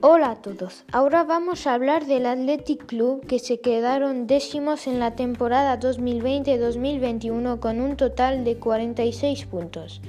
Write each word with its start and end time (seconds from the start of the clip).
Hola 0.00 0.30
a 0.30 0.36
todos, 0.36 0.84
ahora 0.92 1.24
vamos 1.24 1.66
a 1.66 1.74
hablar 1.74 2.06
del 2.06 2.26
Athletic 2.26 2.86
Club 2.86 3.26
que 3.26 3.40
se 3.40 3.58
quedaron 3.58 4.28
décimos 4.28 4.86
en 4.86 5.00
la 5.00 5.16
temporada 5.16 5.80
2020-2021 5.80 7.58
con 7.58 7.80
un 7.80 7.96
total 7.96 8.44
de 8.44 8.58
46 8.58 9.46
puntos. 9.46 10.00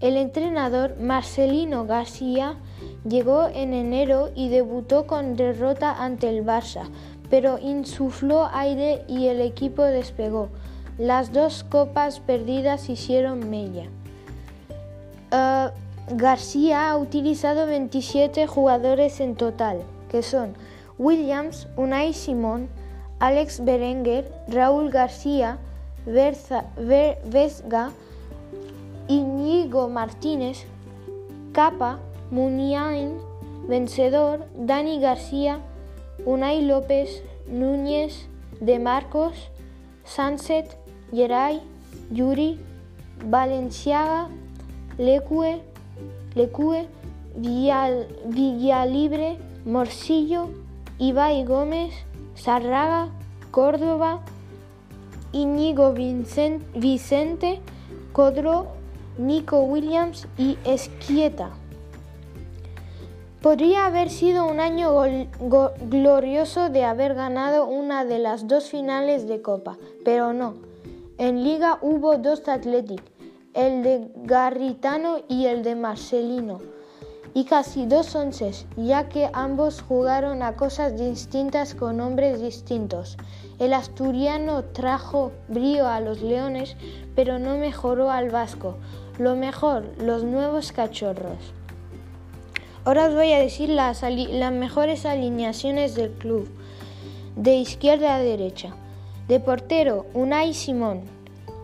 El 0.00 0.18
entrenador 0.18 0.98
Marcelino 1.00 1.86
García 1.86 2.56
llegó 3.08 3.48
en 3.48 3.72
enero 3.72 4.30
y 4.34 4.50
debutó 4.50 5.06
con 5.06 5.34
derrota 5.34 6.04
ante 6.04 6.28
el 6.28 6.44
Barça, 6.44 6.90
pero 7.30 7.58
insufló 7.58 8.50
aire 8.52 9.02
y 9.08 9.28
el 9.28 9.40
equipo 9.40 9.82
despegó. 9.82 10.50
Las 10.98 11.32
dos 11.32 11.64
copas 11.64 12.20
perdidas 12.20 12.90
hicieron 12.90 13.48
mella. 13.48 13.88
Uh, 15.32 15.70
García 16.08 16.90
ha 16.90 16.96
utilizado 16.96 17.66
27 17.66 18.46
jugadores 18.46 19.20
en 19.20 19.36
total, 19.36 19.82
que 20.10 20.22
son 20.22 20.54
Williams, 20.98 21.68
Unai 21.76 22.12
Simón, 22.12 22.68
Alex 23.20 23.64
Berenguer, 23.64 24.30
Raúl 24.48 24.90
García, 24.90 25.58
Berza, 26.04 26.64
Vesga, 26.76 27.92
Iñigo 29.06 29.88
Martínez, 29.88 30.66
Capa, 31.52 32.00
Muniain, 32.32 33.18
Vencedor, 33.68 34.46
Dani 34.56 35.00
García, 35.00 35.60
Unai 36.26 36.62
López, 36.62 37.22
Núñez, 37.46 38.26
De 38.60 38.80
Marcos, 38.80 39.50
Sunset, 40.04 40.76
Geray, 41.12 41.62
Yuri, 42.10 42.58
Valenciaga, 43.24 44.28
Lecue, 44.98 45.62
Lecue, 46.34 46.86
Villalibre, 48.26 49.38
Morcillo, 49.64 50.48
Ibai 50.98 51.44
Gómez, 51.44 51.94
Sarraga, 52.34 53.08
Córdoba, 53.50 54.20
Íñigo 55.32 55.94
Vicente, 55.94 57.60
Codro, 58.12 58.66
Nico 59.18 59.60
Williams 59.60 60.26
y 60.36 60.58
Esquieta. 60.64 61.50
Podría 63.40 63.86
haber 63.86 64.10
sido 64.10 64.46
un 64.46 64.60
año 64.60 64.92
glorioso 65.88 66.68
de 66.68 66.84
haber 66.84 67.14
ganado 67.14 67.66
una 67.66 68.04
de 68.04 68.18
las 68.18 68.46
dos 68.46 68.70
finales 68.70 69.26
de 69.26 69.42
Copa, 69.42 69.78
pero 70.04 70.32
no. 70.32 70.54
En 71.18 71.42
Liga 71.42 71.78
hubo 71.82 72.18
dos 72.18 72.46
Athletic, 72.48 73.02
el 73.54 73.82
de 73.82 74.08
Garritano 74.24 75.18
y 75.28 75.46
el 75.46 75.62
de 75.62 75.74
Marcelino, 75.74 76.60
y 77.34 77.44
casi 77.44 77.86
dos 77.86 78.14
onces, 78.14 78.66
ya 78.76 79.08
que 79.08 79.30
ambos 79.32 79.82
jugaron 79.82 80.42
a 80.42 80.56
cosas 80.56 80.98
distintas 80.98 81.74
con 81.74 82.00
hombres 82.00 82.40
distintos. 82.40 83.16
El 83.58 83.74
asturiano 83.74 84.64
trajo 84.64 85.32
brío 85.48 85.86
a 85.86 86.00
los 86.00 86.22
leones, 86.22 86.76
pero 87.14 87.38
no 87.38 87.56
mejoró 87.56 88.10
al 88.10 88.30
vasco. 88.30 88.76
Lo 89.18 89.36
mejor, 89.36 89.84
los 89.98 90.24
nuevos 90.24 90.72
cachorros. 90.72 91.52
Ahora 92.84 93.06
os 93.06 93.14
voy 93.14 93.32
a 93.32 93.38
decir 93.38 93.68
las, 93.68 94.02
las 94.02 94.52
mejores 94.52 95.06
alineaciones 95.06 95.94
del 95.94 96.10
club. 96.10 96.48
De 97.36 97.54
izquierda 97.54 98.16
a 98.16 98.18
derecha. 98.18 98.74
De 99.28 99.40
portero, 99.40 100.06
Unai 100.14 100.52
Simón. 100.52 101.02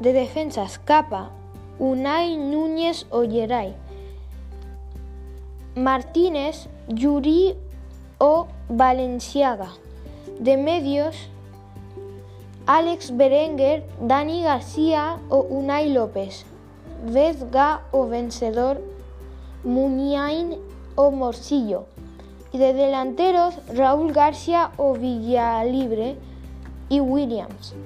De 0.01 0.13
defensas, 0.13 0.79
Capa, 0.79 1.33
Unai 1.79 2.37
Núñez 2.37 3.07
Olleray. 3.11 3.73
Martínez, 5.77 6.69
Yuri 6.89 7.55
o 8.19 8.49
Valenciaga. 8.69 9.71
De 10.41 10.57
medios, 10.57 11.15
Alex 12.67 13.17
Berenguer, 13.17 13.87
Dani 14.01 14.43
García 14.43 15.21
o 15.31 15.39
Unai 15.39 15.91
López. 15.91 16.45
Vezga 17.07 17.85
o 17.93 18.09
Vencedor, 18.09 18.83
Muniain 19.63 20.59
o 20.97 21.13
Morcillo. 21.13 21.87
Y 22.51 22.59
de 22.59 22.75
delanteros, 22.75 23.55
Raúl 23.73 24.13
García 24.13 24.73
o 24.79 24.95
Villalibre 24.95 26.17
y 26.89 26.99
Williams. 26.99 27.77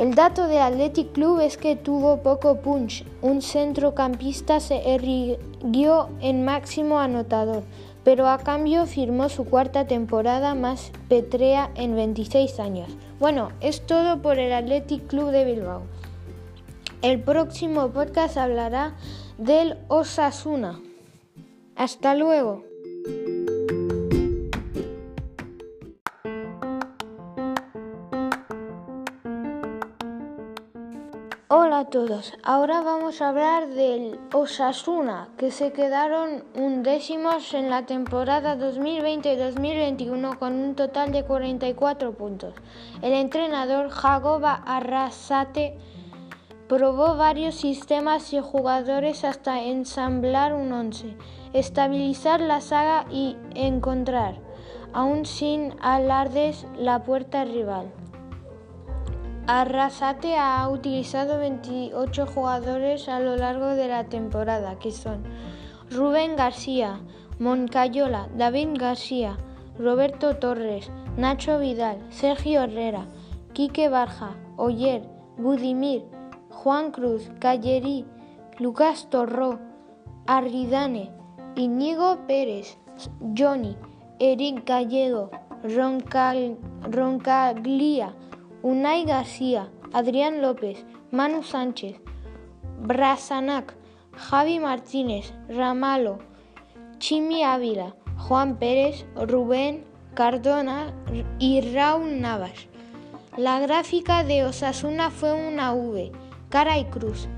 El 0.00 0.14
dato 0.14 0.48
de 0.48 0.58
Athletic 0.58 1.12
Club 1.12 1.40
es 1.40 1.58
que 1.58 1.76
tuvo 1.76 2.22
poco 2.22 2.62
punch. 2.62 3.04
Un 3.20 3.42
centrocampista 3.42 4.58
se 4.58 4.94
erguió 4.94 6.08
en 6.22 6.42
máximo 6.42 7.00
anotador, 7.00 7.64
pero 8.02 8.26
a 8.26 8.38
cambio 8.38 8.86
firmó 8.86 9.28
su 9.28 9.44
cuarta 9.44 9.86
temporada 9.86 10.54
más 10.54 10.90
petrea 11.10 11.70
en 11.74 11.94
26 11.96 12.60
años. 12.60 12.88
Bueno, 13.18 13.52
es 13.60 13.82
todo 13.86 14.22
por 14.22 14.38
el 14.38 14.54
Athletic 14.54 15.06
Club 15.06 15.32
de 15.32 15.44
Bilbao. 15.44 15.82
El 17.02 17.20
próximo 17.20 17.88
podcast 17.88 18.38
hablará 18.38 18.94
del 19.36 19.76
Osasuna. 19.88 20.80
Hasta 21.76 22.14
luego. 22.14 22.69
A 31.80 31.84
todos, 31.86 32.34
ahora 32.42 32.82
vamos 32.82 33.22
a 33.22 33.30
hablar 33.30 33.68
del 33.68 34.20
Osasuna, 34.34 35.30
que 35.38 35.50
se 35.50 35.72
quedaron 35.72 36.44
undécimos 36.54 37.54
en 37.54 37.70
la 37.70 37.86
temporada 37.86 38.54
2020-2021 38.58 40.38
con 40.38 40.52
un 40.60 40.74
total 40.74 41.10
de 41.10 41.24
44 41.24 42.12
puntos. 42.12 42.52
El 43.00 43.14
entrenador 43.14 43.88
Jagoba 43.88 44.62
Arrasate 44.66 45.78
probó 46.68 47.16
varios 47.16 47.54
sistemas 47.54 48.30
y 48.34 48.40
jugadores 48.40 49.24
hasta 49.24 49.62
ensamblar 49.62 50.52
un 50.52 50.72
once 50.72 51.16
estabilizar 51.54 52.42
la 52.42 52.60
saga 52.60 53.06
y 53.10 53.38
encontrar, 53.54 54.34
aún 54.92 55.24
sin 55.24 55.74
alardes, 55.80 56.66
la 56.76 57.04
puerta 57.04 57.46
rival. 57.46 57.90
Arrasate 59.52 60.36
ha 60.36 60.68
utilizado 60.70 61.40
28 61.40 62.24
jugadores 62.24 63.08
a 63.08 63.18
lo 63.18 63.34
largo 63.34 63.66
de 63.66 63.88
la 63.88 64.04
temporada, 64.04 64.78
que 64.78 64.92
son 64.92 65.24
Rubén 65.90 66.36
García, 66.36 67.00
Moncayola, 67.40 68.28
David 68.36 68.78
García, 68.78 69.38
Roberto 69.76 70.36
Torres, 70.36 70.92
Nacho 71.16 71.58
Vidal, 71.58 71.98
Sergio 72.10 72.62
Herrera, 72.62 73.08
Quique 73.52 73.88
Barja, 73.88 74.36
Oyer, 74.56 75.02
Budimir, 75.36 76.04
Juan 76.50 76.92
Cruz, 76.92 77.28
Callerí, 77.40 78.06
Lucas 78.60 79.08
Torró, 79.10 79.58
Arridane, 80.28 81.10
Iñigo 81.56 82.24
Pérez, 82.28 82.78
Johnny, 83.36 83.76
Eric 84.20 84.64
Gallego, 84.64 85.28
Roncaglia, 85.64 86.54
Unai 88.62 89.04
García, 89.04 89.70
Adrián 89.92 90.42
López, 90.42 90.84
Manu 91.10 91.42
Sánchez, 91.42 92.00
Brasanac, 92.80 93.74
Javi 94.12 94.58
Martínez, 94.58 95.32
Ramalo, 95.48 96.18
Chimi 96.98 97.42
Ávila, 97.42 97.94
Juan 98.18 98.58
Pérez, 98.58 99.06
Rubén 99.16 99.84
Cardona 100.14 100.92
y 101.38 101.60
Raúl 101.72 102.20
Navas. 102.20 102.68
La 103.36 103.60
gráfica 103.60 104.24
de 104.24 104.44
Osasuna 104.44 105.10
fue 105.10 105.32
una 105.32 105.72
V, 105.72 106.12
cara 106.48 106.78
y 106.78 106.84
cruz. 106.84 107.28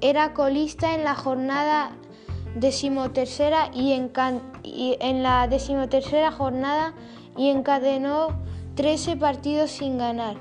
Era 0.00 0.34
colista 0.34 0.94
en 0.94 1.04
la 1.04 1.14
jornada 1.14 1.92
decimotercera 2.56 3.70
y, 3.72 3.92
y 4.62 4.96
en 5.00 5.22
la 5.22 5.46
decimotercera 5.46 6.32
jornada 6.32 6.94
y 7.36 7.50
encadenó 7.50 8.28
13 8.74 9.16
partidos 9.16 9.70
sin 9.70 9.98
ganar, 9.98 10.36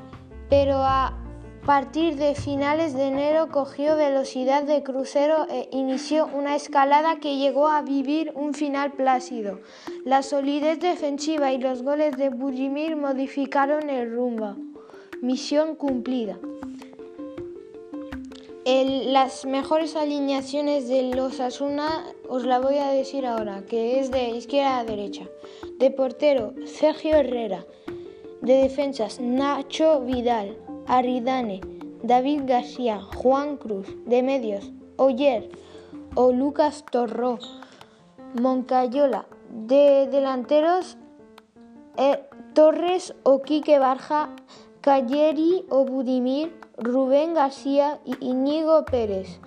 pero 0.52 0.84
a 0.84 1.18
partir 1.66 2.18
de 2.18 2.36
finales 2.36 2.94
de 2.94 3.08
enero 3.08 3.48
cogió 3.52 3.96
velocidad 3.96 4.64
de 4.64 4.84
crucero 4.84 5.48
e 5.50 5.70
inició 5.72 6.28
una 6.28 6.58
escalada 6.58 7.22
que 7.22 7.38
llegó 7.38 7.70
a 7.70 7.82
vivir 7.82 8.34
un 8.36 8.54
final 8.54 8.92
plácido. 8.92 9.62
La 10.04 10.24
solidez 10.24 10.82
defensiva 10.82 11.54
y 11.54 11.58
los 11.58 11.84
goles 11.84 12.18
de 12.18 12.28
Budimir 12.28 12.98
modificaron 12.98 13.90
el 13.90 14.12
rumbo. 14.14 14.58
Misión 15.22 15.76
cumplida 15.76 16.38
las 18.66 19.46
mejores 19.46 19.96
alineaciones 19.96 20.88
de 20.88 21.04
los 21.04 21.40
Asuna 21.40 22.06
os 22.30 22.46
la 22.46 22.60
voy 22.60 22.78
a 22.78 22.92
decir 22.92 23.26
ahora, 23.26 23.64
que 23.66 24.00
es 24.00 24.12
de 24.12 24.30
izquierda 24.30 24.80
a 24.80 24.86
derecha. 24.86 25.28
De 25.78 25.92
portero, 25.92 26.54
Sergio 26.66 27.16
Herrera. 27.16 27.66
De 28.42 28.64
defensas, 28.64 29.20
Nacho 29.20 30.02
Vidal, 30.02 30.58
Aridane, 30.88 31.62
David 32.02 32.42
García, 32.46 33.00
Juan 33.00 33.58
Cruz. 33.58 33.88
De 34.06 34.24
medios, 34.24 34.72
Oyer 34.98 35.50
o 36.16 36.32
Lucas 36.32 36.84
Torró. 36.90 37.38
Moncayola, 38.42 39.26
De 39.50 40.08
delanteros, 40.12 40.98
eh, 41.98 42.24
Torres 42.54 43.14
o 43.24 43.42
Quique 43.42 43.78
Barja, 43.78 44.30
Calleri 44.82 45.66
o 45.70 45.86
Budimir, 45.86 46.54
Rubén 46.78 47.34
García 47.34 48.00
y 48.06 48.16
Íñigo 48.26 48.86
Pérez. 48.86 49.40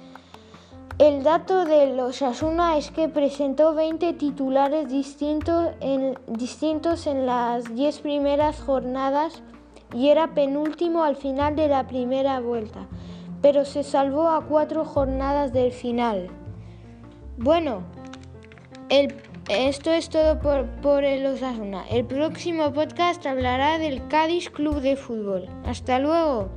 El 0.98 1.24
dato 1.24 1.64
de 1.64 1.92
los 1.92 2.22
Asuna 2.22 2.76
es 2.76 2.92
que 2.92 3.08
presentó 3.08 3.74
20 3.74 4.12
titulares 4.12 4.88
distintos 4.88 5.70
en, 5.80 6.16
distintos 6.28 7.08
en 7.08 7.26
las 7.26 7.74
10 7.74 7.98
primeras 7.98 8.60
jornadas 8.60 9.42
y 9.92 10.10
era 10.10 10.34
penúltimo 10.34 11.02
al 11.02 11.16
final 11.16 11.56
de 11.56 11.66
la 11.66 11.88
primera 11.88 12.38
vuelta, 12.38 12.86
pero 13.42 13.64
se 13.64 13.82
salvó 13.82 14.28
a 14.28 14.46
cuatro 14.46 14.84
jornadas 14.84 15.52
del 15.52 15.72
final. 15.72 16.28
Bueno, 17.38 17.82
esto 19.48 19.90
es 19.90 20.08
todo 20.10 20.38
por, 20.38 20.66
por 20.80 21.02
el 21.02 21.26
Osasuna. 21.26 21.84
El 21.90 22.04
próximo 22.04 22.72
podcast 22.72 23.26
hablará 23.26 23.80
del 23.80 24.06
Cádiz 24.06 24.48
Club 24.48 24.80
de 24.80 24.94
Fútbol. 24.94 25.48
Hasta 25.64 25.98
luego. 25.98 26.50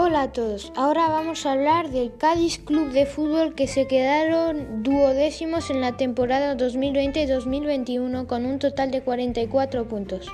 Hola 0.00 0.22
a 0.22 0.32
todos, 0.32 0.72
ahora 0.76 1.08
vamos 1.08 1.44
a 1.44 1.50
hablar 1.50 1.90
del 1.90 2.16
Cádiz 2.16 2.60
Club 2.60 2.92
de 2.92 3.04
Fútbol 3.04 3.56
que 3.56 3.66
se 3.66 3.88
quedaron 3.88 4.84
duodécimos 4.84 5.70
en 5.70 5.80
la 5.80 5.96
temporada 5.96 6.56
2020-2021 6.56 8.28
con 8.28 8.46
un 8.46 8.60
total 8.60 8.92
de 8.92 9.02
44 9.02 9.88
puntos. 9.88 10.28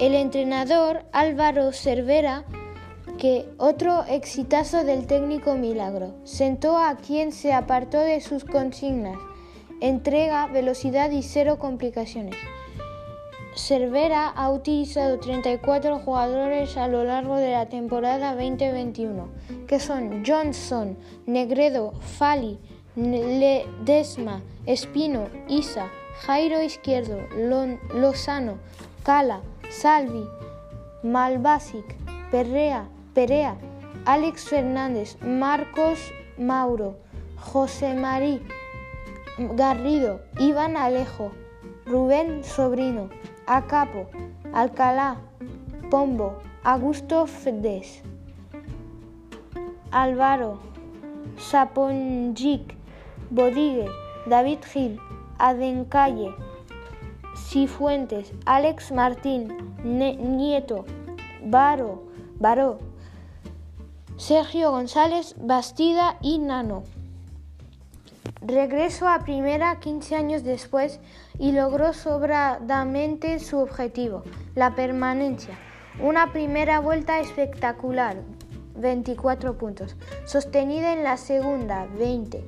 El 0.00 0.14
entrenador 0.14 1.04
Álvaro 1.12 1.70
Cervera, 1.72 2.44
que 3.18 3.44
otro 3.58 4.06
exitazo 4.08 4.84
del 4.84 5.06
técnico 5.06 5.54
Milagro, 5.54 6.14
sentó 6.24 6.78
a 6.78 6.96
quien 6.96 7.32
se 7.32 7.52
apartó 7.52 8.00
de 8.00 8.22
sus 8.22 8.46
consignas, 8.46 9.18
entrega, 9.82 10.46
velocidad 10.46 11.10
y 11.10 11.22
cero 11.22 11.58
complicaciones. 11.58 12.36
Cervera 13.56 14.28
ha 14.28 14.50
utilizado 14.50 15.18
34 15.18 15.98
jugadores 15.98 16.76
a 16.76 16.88
lo 16.88 17.04
largo 17.04 17.36
de 17.36 17.52
la 17.52 17.66
temporada 17.70 18.34
2021, 18.34 19.28
que 19.66 19.80
son 19.80 20.22
Johnson, 20.26 20.98
Negredo, 21.24 21.94
Fali, 22.18 22.58
Ledesma, 22.96 24.42
Espino, 24.66 25.28
Isa, 25.48 25.88
Jairo 26.26 26.60
Izquierdo, 26.62 27.18
Lozano, 27.94 28.58
Cala, 29.02 29.40
Salvi, 29.70 30.28
Malbasic, 31.02 31.96
Perrea, 32.30 32.86
Perea, 33.14 33.56
Alex 34.04 34.44
Fernández, 34.44 35.16
Marcos 35.22 36.12
Mauro, 36.36 36.98
José 37.38 37.94
Marí 37.94 38.42
Garrido, 39.38 40.20
Iván 40.38 40.76
Alejo, 40.76 41.30
Rubén 41.84 42.42
Sobrino, 42.42 43.10
Acapo, 43.46 44.08
Alcalá, 44.52 45.18
Pombo, 45.88 46.38
Augusto 46.64 47.26
Fedes, 47.28 48.02
Álvaro, 49.92 50.58
Saponjic, 51.38 52.74
Bodigue, 53.30 53.88
David 54.26 54.64
Gil, 54.64 55.00
Adencalle, 55.38 56.34
Cifuentes, 57.36 58.32
Alex 58.46 58.90
Martín, 58.90 59.74
Nieto, 59.84 60.84
Baro, 61.44 62.02
Baró, 62.40 62.78
Sergio 64.16 64.72
González, 64.72 65.36
Bastida 65.38 66.16
y 66.20 66.38
Nano. 66.38 66.82
Regresó 68.42 69.08
a 69.08 69.20
primera 69.20 69.80
15 69.80 70.14
años 70.14 70.44
después 70.44 71.00
y 71.38 71.52
logró 71.52 71.92
sobradamente 71.92 73.38
su 73.38 73.58
objetivo, 73.58 74.24
la 74.54 74.74
permanencia. 74.74 75.58
Una 76.00 76.32
primera 76.32 76.80
vuelta 76.80 77.18
espectacular, 77.18 78.18
24 78.76 79.56
puntos, 79.56 79.96
sostenida 80.26 80.92
en 80.92 81.02
la 81.02 81.16
segunda, 81.16 81.86
20. 81.98 82.44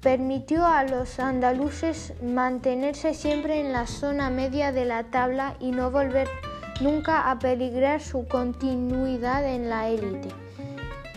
Permitió 0.00 0.66
a 0.66 0.82
los 0.82 1.20
andaluces 1.20 2.14
mantenerse 2.22 3.14
siempre 3.14 3.60
en 3.60 3.72
la 3.72 3.86
zona 3.86 4.30
media 4.30 4.72
de 4.72 4.84
la 4.84 5.04
tabla 5.04 5.56
y 5.60 5.70
no 5.70 5.92
volver 5.92 6.28
nunca 6.80 7.30
a 7.30 7.38
peligrar 7.38 8.00
su 8.00 8.26
continuidad 8.26 9.46
en 9.46 9.68
la 9.68 9.88
élite. 9.88 10.28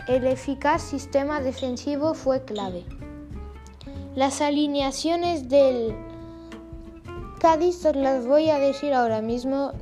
El 0.06 0.26
eficaz 0.26 0.82
sistema 0.82 1.40
defensivo 1.40 2.14
fue 2.14 2.44
clave. 2.44 2.84
Las 4.14 4.42
alineaciones 4.42 5.48
del 5.48 5.96
Cádiz 7.40 7.82
las 7.94 8.26
voy 8.26 8.50
a 8.50 8.58
decir 8.58 8.92
ahora 8.92 9.22
mismo 9.22 9.72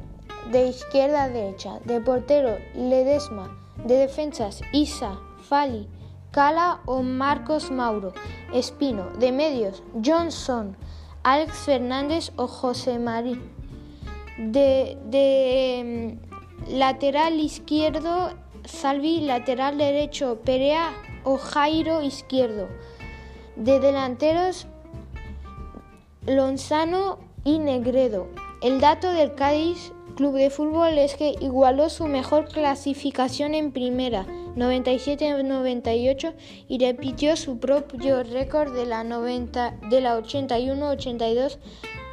de 0.53 0.69
izquierda 0.69 1.25
a 1.25 1.29
derecha. 1.29 1.81
De 1.85 2.01
portero, 2.01 2.57
Ledesma. 2.77 3.59
De 3.85 3.97
defensas, 3.97 4.63
Isa, 4.73 5.19
Fali, 5.49 5.89
Cala 6.31 6.81
o 6.87 7.03
Marcos 7.03 7.73
Mauro. 7.73 8.13
Espino. 8.55 9.11
De 9.19 9.33
medios, 9.33 9.83
Johnson, 10.05 10.77
Alex 11.25 11.53
Fernández 11.65 12.31
o 12.37 12.47
José 12.47 13.01
Marí. 13.01 13.37
De, 14.39 14.97
de 15.07 16.19
mm, 16.69 16.79
lateral 16.79 17.41
izquierdo, 17.41 18.31
Salvi. 18.65 19.23
Lateral 19.23 19.77
derecho, 19.77 20.39
Perea 20.45 20.93
o 21.25 21.37
Jairo 21.37 22.01
izquierdo. 22.01 22.69
De 23.61 23.79
delanteros, 23.79 24.67
Lonzano 26.27 27.19
y 27.45 27.59
Negredo. 27.59 28.27
El 28.63 28.81
dato 28.81 29.11
del 29.11 29.35
Cádiz 29.35 29.93
Club 30.17 30.37
de 30.37 30.49
Fútbol 30.49 30.97
es 30.97 31.15
que 31.15 31.35
igualó 31.43 31.91
su 31.91 32.07
mejor 32.07 32.49
clasificación 32.49 33.53
en 33.53 33.71
primera, 33.71 34.25
97-98, 34.57 36.33
y 36.69 36.79
repitió 36.79 37.37
su 37.37 37.59
propio 37.59 38.23
récord 38.23 38.75
de 38.75 38.87
la, 38.87 39.05
90, 39.05 39.77
de 39.91 40.01
la 40.01 40.19
81-82 40.19 41.59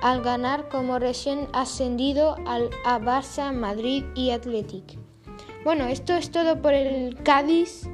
al 0.02 0.22
ganar 0.22 0.68
como 0.68 1.00
recién 1.00 1.48
ascendido 1.54 2.36
al, 2.46 2.70
a 2.84 3.00
Barça, 3.00 3.54
Madrid 3.54 4.04
y 4.16 4.32
Athletic. 4.32 5.00
Bueno, 5.64 5.86
esto 5.86 6.14
es 6.14 6.30
todo 6.30 6.62
por 6.62 6.74
el 6.74 7.16
Cádiz. 7.24 7.90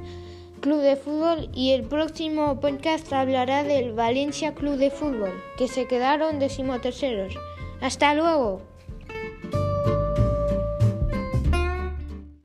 Club 0.64 0.80
de 0.80 0.96
Fútbol 0.96 1.50
y 1.52 1.72
el 1.72 1.82
próximo 1.82 2.58
podcast 2.58 3.12
hablará 3.12 3.64
del 3.64 3.92
Valencia 3.92 4.54
Club 4.54 4.76
de 4.78 4.90
Fútbol, 4.90 5.30
que 5.58 5.68
se 5.68 5.86
quedaron 5.86 6.38
decimoterceros. 6.38 7.34
Hasta 7.82 8.14
luego. 8.14 8.62